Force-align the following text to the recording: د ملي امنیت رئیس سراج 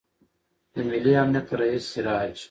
د 0.73 0.75
ملي 0.89 1.13
امنیت 1.23 1.47
رئیس 1.59 1.85
سراج 1.93 2.35